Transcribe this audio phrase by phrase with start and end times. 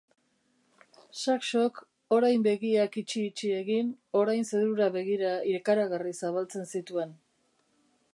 [1.23, 1.75] Saxok,
[2.17, 3.91] orain begiak itxi-itxi egin,
[4.23, 7.15] orain zerura begira ikaragarri zabaltzen zituen.